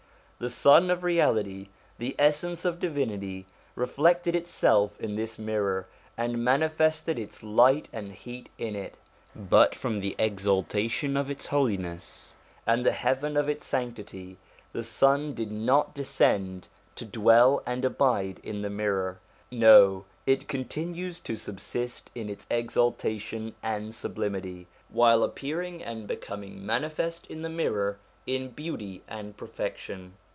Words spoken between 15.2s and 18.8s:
did not descend to dwell and abide in the